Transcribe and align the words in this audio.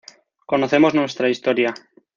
Conocemos 0.47 0.95
nuestra 0.95 1.27
historia. 1.29 1.75